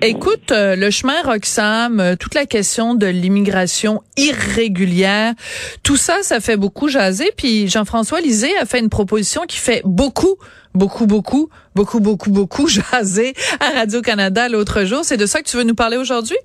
[0.00, 5.32] Écoute, euh, le chemin Roxham, euh, toute la question de l'immigration irrégulière,
[5.82, 7.32] tout ça, ça fait beaucoup jaser.
[7.36, 10.36] Puis Jean-François Lisée a fait une proposition qui fait beaucoup,
[10.72, 15.00] beaucoup, beaucoup, beaucoup, beaucoup, beaucoup jaser à Radio-Canada l'autre jour.
[15.02, 16.38] C'est de ça que tu veux nous parler aujourd'hui?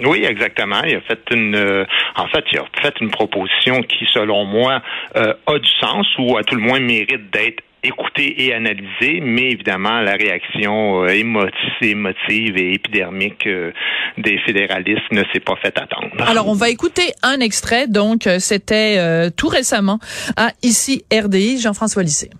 [0.00, 0.82] Oui, exactement.
[0.84, 1.84] Il a fait une, euh,
[2.16, 4.82] en fait, il a fait une proposition qui, selon moi,
[5.16, 9.50] euh, a du sens ou à tout le moins mérite d'être écoutée et analysée, mais
[9.50, 13.72] évidemment, la réaction euh, émotive, et épidermique euh,
[14.18, 16.10] des fédéralistes ne s'est pas fait attendre.
[16.26, 17.86] Alors, on va écouter un extrait.
[17.86, 19.98] Donc, euh, c'était euh, tout récemment
[20.36, 22.30] à ici RDI, Jean-François Lisée.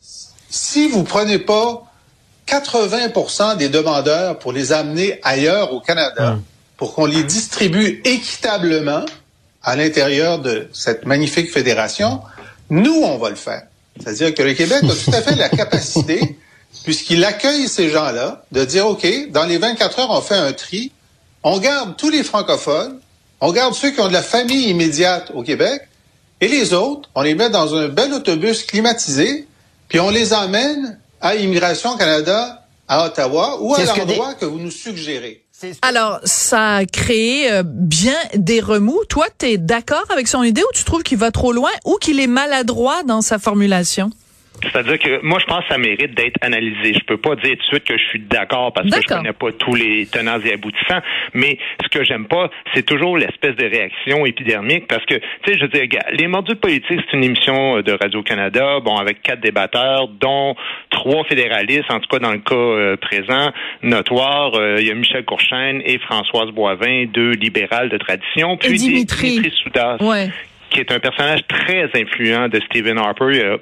[0.00, 1.84] si vous prenez pas
[2.48, 6.38] 80% des demandeurs pour les amener ailleurs au Canada,
[6.76, 9.04] pour qu'on les distribue équitablement
[9.62, 12.20] à l'intérieur de cette magnifique fédération,
[12.70, 13.62] nous, on va le faire.
[13.98, 16.38] C'est-à-dire que le Québec a tout à fait la capacité,
[16.84, 20.92] puisqu'il accueille ces gens-là, de dire, OK, dans les 24 heures, on fait un tri,
[21.42, 23.00] on garde tous les francophones,
[23.40, 25.82] on garde ceux qui ont de la famille immédiate au Québec,
[26.40, 29.46] et les autres, on les met dans un bel autobus climatisé,
[29.88, 34.44] puis on les emmène à Immigration Canada à Ottawa ou à ce que l'endroit que
[34.44, 35.41] vous nous suggérez.
[35.82, 39.04] Alors, ça a créé euh, bien des remous.
[39.08, 41.96] Toi, tu es d'accord avec son idée ou tu trouves qu'il va trop loin ou
[42.00, 44.10] qu'il est maladroit dans sa formulation?
[44.62, 46.94] C'est-à-dire que moi, je pense que ça mérite d'être analysé.
[46.94, 49.32] Je peux pas dire tout de suite que je suis d'accord parce que je connais
[49.32, 51.00] pas tous les tenants et aboutissants,
[51.34, 55.58] mais ce que j'aime pas, c'est toujours l'espèce de réaction épidermique parce que, tu sais,
[55.58, 59.40] je veux dire, les mordus politiques, c'est une émission euh, de Radio-Canada, bon, avec quatre
[59.40, 60.54] débatteurs, dont
[60.90, 63.50] trois fédéralistes, en tout cas dans le cas euh, présent,
[63.82, 64.54] notoire.
[64.54, 68.56] Euh, Il y a Michel Courchaine et Françoise Boivin, deux libérales de tradition.
[68.58, 69.30] Puis Dimitri.
[69.40, 70.28] Dimitri Soudas Ouais.
[70.70, 73.26] qui est un personnage très influent de Stephen Harper.
[73.32, 73.56] Il a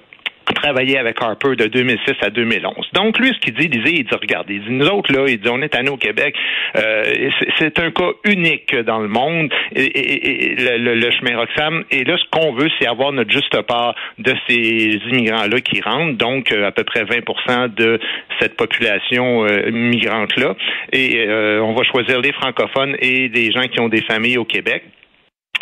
[0.52, 2.74] travaillé avec Harper de 2006 à 2011.
[2.92, 5.24] Donc, lui, ce qu'il dit, il dit, il dit, regardez, il dit, nous autres, là,
[5.28, 6.34] il dit, on est à nous au Québec.
[6.76, 11.84] Euh, c'est- un cas unique dans le monde, et, et- le- le chemin Roxham.
[11.90, 16.16] Et là, ce qu'on veut, c'est avoir notre juste part de ces immigrants-là qui rentrent,
[16.18, 17.98] donc euh, à peu près 20% de
[18.40, 20.54] cette population euh, migrante-là.
[20.92, 24.44] Et euh, on va choisir les francophones et des gens qui ont des familles au
[24.44, 24.82] Québec.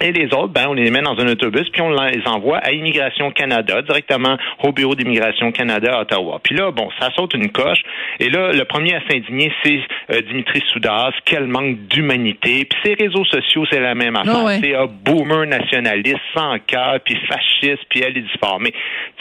[0.00, 2.72] Et les autres, ben, on les met dans un autobus, puis on les envoie à
[2.72, 6.40] Immigration Canada, directement au bureau d'Immigration Canada à Ottawa.
[6.42, 7.82] Puis là, bon, ça saute une coche.
[8.20, 9.80] Et là, le premier à s'indigner, c'est
[10.12, 11.12] euh, Dimitri Soudas.
[11.24, 12.64] Quel manque d'humanité.
[12.64, 14.36] Puis ces réseaux sociaux, c'est la même affaire.
[14.36, 14.58] Ah ouais.
[14.62, 18.24] C'est un boomer nationaliste, sans cœur, puis fasciste, puis elle est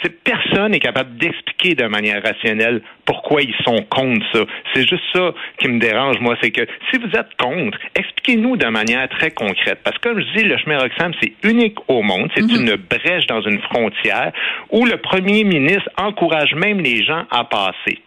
[0.02, 4.40] sais, personne n'est capable d'expliquer de manière rationnelle pourquoi ils sont contre ça.
[4.74, 6.36] C'est juste ça qui me dérange, moi.
[6.42, 9.80] C'est que si vous êtes contre, expliquez-nous de manière très concrète.
[9.82, 12.30] Parce que comme je dis, le chemin Roxham, c'est unique au monde.
[12.34, 14.32] C'est une brèche dans une frontière
[14.70, 17.98] où le premier ministre encourage même les gens à passer.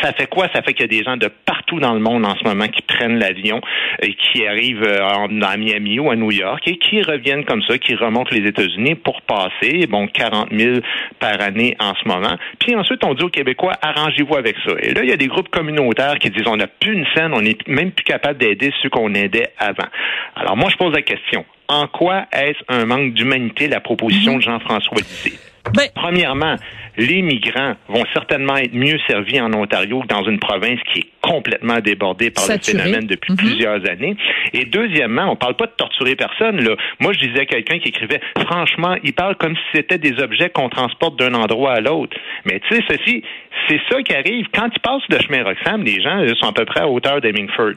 [0.00, 0.48] Ça fait quoi?
[0.54, 2.66] Ça fait qu'il y a des gens de partout dans le monde en ce moment
[2.68, 3.60] qui prennent l'avion
[4.00, 7.62] et qui arrivent euh, en- à Miami ou à New York et qui reviennent comme
[7.62, 10.78] ça, qui remontent les États-Unis pour passer, bon, 40 000
[11.18, 12.36] par année en ce moment.
[12.58, 14.72] Puis ensuite, on dit aux Québécois, arrangez-vous avec ça.
[14.80, 17.32] Et là, il y a des groupes communautaires qui disent, on n'a plus une scène,
[17.34, 19.88] on n'est même plus capable d'aider ceux qu'on aidait avant.
[20.36, 21.44] Alors moi, je pose la question.
[21.68, 25.38] En quoi est-ce un manque d'humanité, la proposition de Jean-François Lisée?
[25.74, 26.56] Ben, Premièrement,
[26.98, 31.06] les migrants vont certainement être mieux servis en Ontario que dans une province qui est
[31.20, 33.38] complètement débordée par le phénomène depuis Mhm.
[33.38, 34.16] plusieurs années.
[34.52, 36.60] Et deuxièmement, on parle pas de torturer personne.
[36.62, 36.74] Là.
[37.00, 40.50] Moi, je disais à quelqu'un qui écrivait, franchement, il parle comme si c'était des objets
[40.50, 42.16] qu'on transporte d'un endroit à l'autre.
[42.44, 43.22] Mais tu sais, ceci,
[43.68, 44.46] c'est ça qui arrive.
[44.52, 47.20] Quand ils passent le chemin Roxham, les gens eux, sont à peu près à hauteur
[47.20, 47.74] d'Hemingford.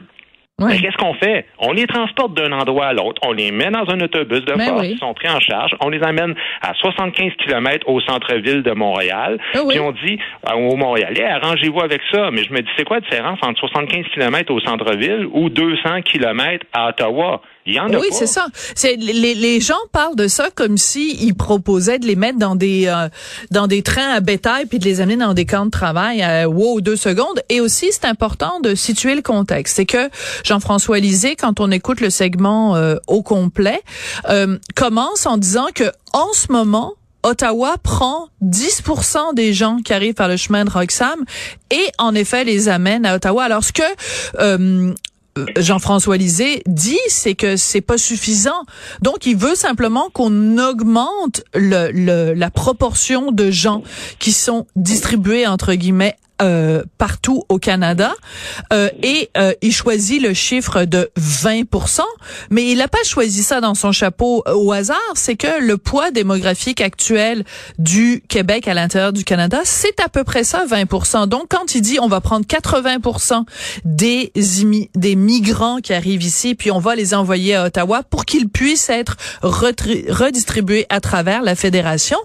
[0.60, 0.68] Ouais.
[0.72, 1.46] Mais qu'est-ce qu'on fait?
[1.58, 3.20] On les transporte d'un endroit à l'autre.
[3.26, 4.80] On les met dans un autobus de Ben force.
[4.82, 4.90] oui.
[4.92, 5.74] Ils sont pris en charge.
[5.80, 9.38] On les amène à 75 km au centre-ville de Montréal.
[9.54, 9.74] Ah oui.
[9.74, 12.30] Puis on dit euh, aux Montréalais, arrangez-vous avec ça.
[12.30, 16.02] Mais je me dis, c'est quoi la différence entre 75 km au centre-ville ou 200
[16.02, 17.42] km à Ottawa?
[17.66, 18.46] Il y en a Oui, c'est ça.
[18.74, 22.54] C'est les, les gens parlent de ça comme si ils proposaient de les mettre dans
[22.54, 23.08] des euh,
[23.50, 26.48] dans des trains à bétail puis de les amener dans des camps de travail à
[26.48, 27.42] wow deux secondes.
[27.48, 29.76] Et aussi, c'est important de situer le contexte.
[29.76, 30.08] C'est que
[30.44, 33.82] Jean-François Lisée, quand on écoute le segment euh, au complet,
[34.28, 36.94] euh, commence en disant que en ce moment
[37.26, 41.24] Ottawa prend 10% des gens qui arrivent par le chemin de Roxham
[41.72, 43.42] et en effet les amène à Ottawa.
[43.42, 43.82] Alors ce que
[44.38, 44.94] euh,
[45.56, 48.64] Jean-François Lisée dit, c'est que c'est pas suffisant.
[49.02, 53.82] Donc, il veut simplement qu'on augmente le, le, la proportion de gens
[54.18, 58.14] qui sont distribués entre guillemets euh, partout au Canada
[58.70, 62.00] euh, et euh, il choisit le chiffre de 20%
[62.50, 66.10] mais il n'a pas choisi ça dans son chapeau au hasard, c'est que le poids
[66.10, 67.44] démographique actuel
[67.78, 71.80] du Québec à l'intérieur du Canada, c'est à peu près ça 20% Donc quand il
[71.80, 72.98] dit on va prendre 80
[73.86, 74.30] des
[74.94, 78.90] des migrants qui arrivent ici puis on va les envoyer à Ottawa pour qu'ils puissent
[78.90, 82.18] être redistribués à travers la fédération,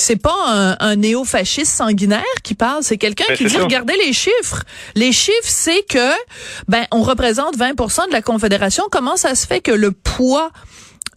[0.00, 4.12] c'est pas un, un néo-fasciste sanguinaire qui parle, c'est quelqu'un ben, qui dit regardez les
[4.12, 4.64] chiffres.
[4.94, 6.12] Les chiffres, c'est que
[6.68, 8.84] ben on représente 20% de la Confédération.
[8.90, 10.50] Comment ça se fait que le poids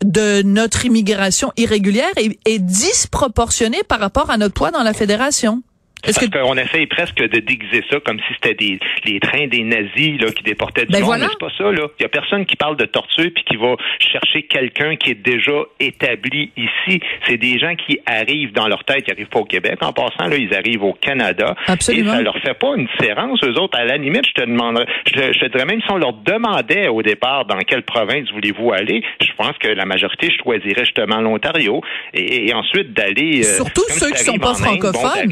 [0.04, 5.64] de notre immigration irrégulière est, est disproportionné par rapport à notre poids dans la fédération?
[6.04, 10.20] Parce qu'on essaye presque de déguiser ça comme si c'était des les trains des nazis
[10.20, 11.20] là, qui déportaient du ben monde.
[11.20, 11.72] Mais c'est pas ça.
[11.72, 11.88] là.
[12.00, 15.22] Il y a personne qui parle de torture puis qui va chercher quelqu'un qui est
[15.22, 17.00] déjà établi ici.
[17.28, 19.78] C'est des gens qui arrivent dans leur tête, ils arrivent pas au Québec.
[19.82, 21.56] En passant, là, ils arrivent au Canada.
[21.68, 22.14] Absolument.
[22.14, 23.40] Et ça leur fait pas une différence.
[23.44, 26.14] Eux autres, à la limite, je te demanderais, je te, dirais même si on leur
[26.14, 31.22] demandait au départ dans quelle province voulez-vous aller, je pense que la majorité choisirait justement
[31.22, 31.82] l'Ontario.
[32.14, 33.40] Et, ensuite d'aller.
[33.40, 35.32] Euh, Surtout ceux qui sont pas francophones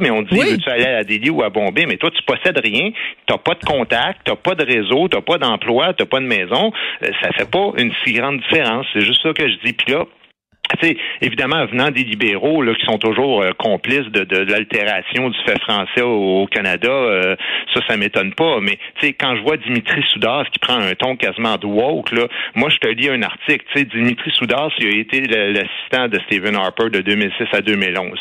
[0.00, 1.86] mais on dit, veux-tu aller à Delhi ou à Bombay?
[1.86, 2.90] Mais toi, tu possèdes rien,
[3.26, 6.72] t'as pas de contact, t'as pas de réseau, t'as pas d'emploi, t'as pas de maison.
[7.02, 8.86] Euh, ça fait pas une si grande différence.
[8.92, 9.72] C'est juste ça que je dis.
[9.72, 10.04] Puis là,
[10.80, 15.38] sais, évidemment, venant des libéraux là, qui sont toujours euh, complices de, de, l'altération du
[15.44, 17.36] fait français au, Canada, euh,
[17.74, 18.60] ça, ça m'étonne pas.
[18.60, 18.78] Mais
[19.18, 22.76] quand je vois Dimitri Soudas qui prend un ton quasiment de woke, là, moi, je
[22.76, 23.64] te lis un article.
[23.74, 28.18] Dimitri Soudas, il a été l'assistant de Stephen Harper de 2006 à 2011.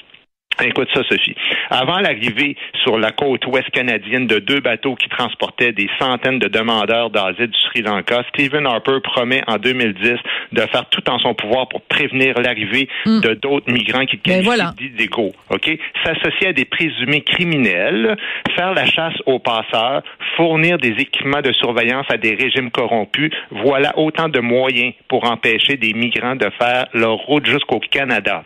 [0.63, 1.35] Écoute ça, Sophie.
[1.71, 6.47] Avant l'arrivée sur la côte ouest canadienne de deux bateaux qui transportaient des centaines de
[6.47, 10.13] demandeurs d'asile du Sri Lanka, Stephen Harper promet en 2010
[10.51, 13.21] de faire tout en son pouvoir pour prévenir l'arrivée hmm.
[13.21, 15.31] de d'autres migrants qui ben qualifient d'illégaux.
[15.49, 15.77] OK?
[16.03, 18.15] S'associer à des présumés criminels,
[18.55, 20.03] faire la chasse aux passeurs,
[20.35, 25.77] fournir des équipements de surveillance à des régimes corrompus, voilà autant de moyens pour empêcher
[25.77, 28.43] des migrants de faire leur route jusqu'au Canada.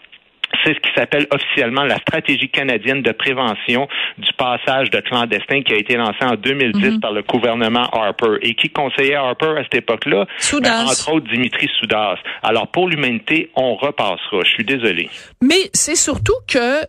[0.66, 5.74] C'est ce qui s'appelle officiellement la stratégie canadienne de prévention du passage de clandestins qui
[5.74, 7.00] a été lancée en 2010 mhm.
[7.00, 8.38] par le gouvernement Harper.
[8.42, 10.26] Et qui conseillait Harper à cette époque-là?
[10.62, 12.18] Ben, entre autres, Dimitri Soudas.
[12.42, 14.44] Alors, pour l'humanité, on repassera.
[14.44, 15.10] Je suis désolé.
[15.42, 16.84] Mais c'est surtout que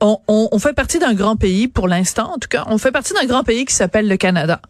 [0.00, 3.14] on, on fait partie d'un grand pays, pour l'instant en tout cas, on fait partie
[3.14, 4.60] d'un grand pays qui s'appelle le Canada.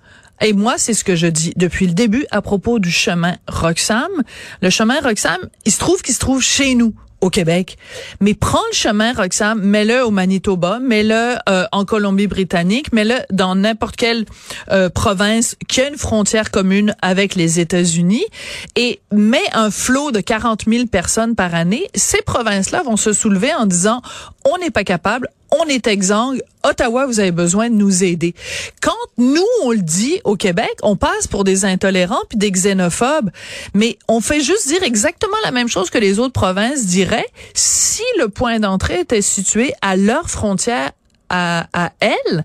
[0.40, 4.08] Et moi, c'est ce que je dis depuis le début à propos du chemin Roxham.
[4.62, 7.76] Le chemin Roxham, il se trouve qu'il se trouve chez nous au Québec.
[8.20, 13.96] Mais prends le chemin, Roxane, mets-le au Manitoba, mets-le euh, en Colombie-Britannique, mets-le dans n'importe
[13.96, 14.24] quelle
[14.70, 18.24] euh, province qui a une frontière commune avec les États-Unis
[18.76, 21.88] et mets un flot de 40 000 personnes par année.
[21.94, 24.02] Ces provinces-là vont se soulever en disant,
[24.44, 26.42] on n'est pas capable, on est exsangue.
[26.64, 28.34] Ottawa, vous avez besoin de nous aider.
[28.82, 33.30] Quand nous, on le dit au Québec, on passe pour des intolérants puis des xénophobes,
[33.74, 38.02] mais on fait juste dire exactement la même chose que les autres provinces diraient si
[38.18, 40.92] le point d'entrée était situé à leur frontière
[41.28, 42.44] à, à elles.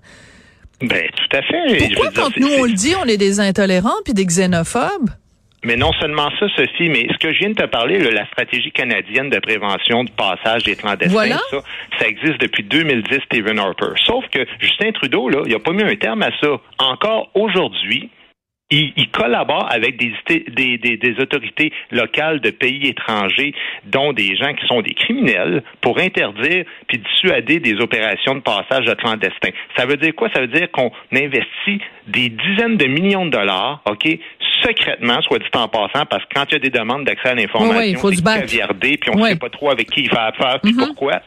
[0.80, 1.88] Ben, tout à fait.
[1.88, 5.10] Pourquoi, quand nous, on le dit, on est des intolérants puis des xénophobes?
[5.64, 8.70] Mais non seulement ça, Sophie, mais ce que je viens de te parler, la stratégie
[8.70, 11.58] canadienne de prévention du passage des clandestins, ça,
[11.98, 13.92] ça existe depuis 2010, Stephen Harper.
[14.04, 16.60] Sauf que Justin Trudeau, là, il a pas mis un terme à ça.
[16.78, 18.10] Encore aujourd'hui,
[18.70, 20.12] il, collabore avec des,
[20.48, 25.98] des, des, autorités locales de pays étrangers, dont des gens qui sont des criminels, pour
[25.98, 29.50] interdire puis dissuader des opérations de passage de clandestins.
[29.76, 30.28] Ça veut dire quoi?
[30.34, 34.08] Ça veut dire qu'on investit des dizaines de millions de dollars, OK,
[34.64, 37.34] secrètement, soit dit en passant, parce que quand il y a des demandes d'accès à
[37.34, 37.74] l'information,
[38.10, 38.22] c'est
[38.96, 40.86] puis on ne sait pas trop avec qui il fait affaire, puis mm-hmm.
[40.86, 41.20] pourquoi.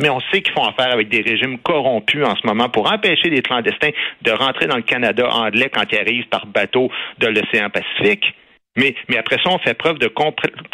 [0.00, 3.30] Mais on sait qu'ils font affaire avec des régimes corrompus en ce moment pour empêcher
[3.30, 3.90] les clandestins
[4.22, 8.32] de rentrer dans le Canada anglais quand ils arrivent par bateau de l'océan Pacifique.
[8.76, 10.08] Mais, mais après ça, on fait preuve de,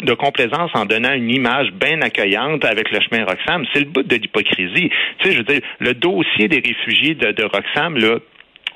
[0.03, 3.65] de complaisance en donnant une image bien accueillante avec le chemin Roxham.
[3.73, 4.91] C'est le bout de l'hypocrisie.
[5.17, 8.19] Tu sais, je veux dire, le dossier des réfugiés de, de Roxham, là,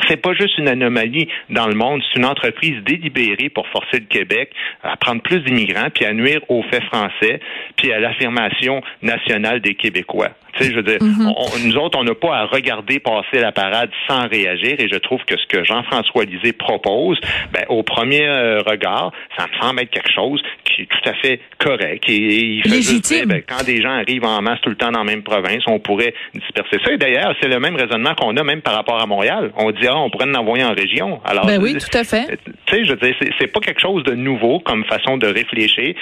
[0.08, 4.06] c'est pas juste une anomalie dans le monde, c'est une entreprise délibérée pour forcer le
[4.06, 4.52] Québec
[4.84, 7.40] à prendre plus d'immigrants puis à nuire aux faits français
[7.76, 10.30] puis à l'affirmation nationale des Québécois.
[10.54, 11.68] Tu sais, je veux dire, mm-hmm.
[11.68, 15.22] nous autres, on n'a pas à regarder passer la parade sans réagir et je trouve
[15.26, 17.20] que ce que Jean-François Lisée propose,
[17.54, 21.14] ben, au premier euh, regard, ça me semble être quelque chose qui est tout à
[21.14, 22.04] fait correct.
[22.08, 23.18] Et, il fait Légitime.
[23.18, 25.64] juste ben, quand des gens arrivent en masse tout le temps dans la même province,
[25.68, 26.92] on pourrait disperser ça.
[26.94, 29.52] Et d'ailleurs, c'est le même raisonnement qu'on a même par rapport à Montréal.
[29.58, 31.20] On dit, ah, on pourrait en envoyer en région.
[31.26, 32.40] Alors, Ben oui, tout à fait.
[32.46, 35.28] Tu sais, je veux dire, c'est, c'est pas quelque chose de nouveau comme façon de
[35.28, 35.96] réfléchir.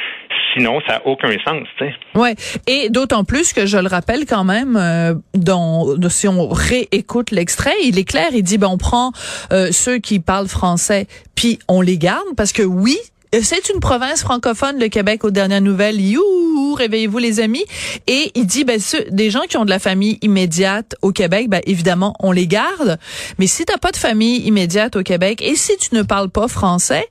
[0.53, 1.93] Sinon, ça n'a aucun sens, tu sais.
[2.15, 2.35] Ouais,
[2.67, 7.75] et d'autant plus que je le rappelle quand même, euh, dans, si on réécoute l'extrait,
[7.83, 9.11] il est clair, il dit ben on prend
[9.51, 12.97] euh, ceux qui parlent français, puis on les garde parce que oui.
[13.41, 15.99] C'est une province francophone, le Québec, aux dernières nouvelles.
[15.99, 17.65] Youhou, réveillez-vous les amis.
[18.07, 21.49] Et il dit, ben, ceux, des gens qui ont de la famille immédiate au Québec,
[21.49, 22.97] ben, évidemment, on les garde.
[23.37, 26.47] Mais si t'as pas de famille immédiate au Québec et si tu ne parles pas
[26.47, 27.05] français,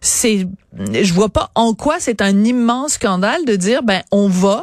[0.00, 0.46] c'est,
[0.78, 4.62] je vois pas en quoi c'est un immense scandale de dire, ben, on va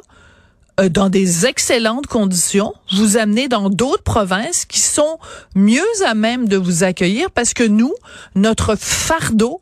[0.79, 5.19] euh, dans des excellentes conditions, vous amener dans d'autres provinces qui sont
[5.55, 7.93] mieux à même de vous accueillir parce que nous,
[8.35, 9.61] notre fardeau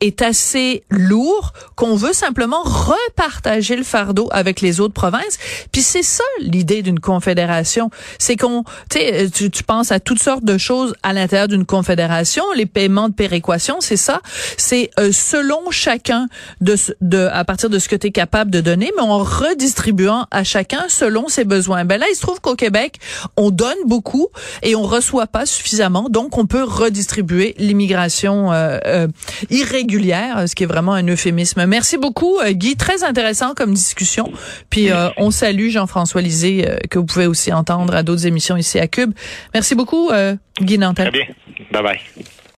[0.00, 5.38] est assez lourd qu'on veut simplement repartager le fardeau avec les autres provinces.
[5.72, 10.22] Puis c'est ça l'idée d'une confédération, c'est qu'on, tu sais, tu, tu penses à toutes
[10.22, 14.20] sortes de choses à l'intérieur d'une confédération, les paiements de péréquation, c'est ça,
[14.56, 16.28] c'est euh, selon chacun
[16.60, 20.26] de, de à partir de ce que tu es capable de donner, mais en redistribuant
[20.30, 21.84] à chacun selon ses besoins.
[21.84, 22.98] Ben là, il se trouve qu'au Québec,
[23.36, 24.28] on donne beaucoup
[24.62, 29.08] et on reçoit pas suffisamment, donc on peut redistribuer l'immigration euh, euh,
[29.50, 31.64] irrégulière, ce qui est vraiment un euphémisme.
[31.66, 32.76] Merci beaucoup, euh, Guy.
[32.76, 34.32] Très intéressant comme discussion.
[34.70, 38.56] Puis euh, on salue Jean-François Lisée, euh, que vous pouvez aussi entendre à d'autres émissions
[38.56, 39.12] ici à Cube.
[39.54, 41.10] Merci beaucoup, euh, Guy Nantel.
[41.10, 41.26] Très bien.
[41.72, 42.26] Bye bye.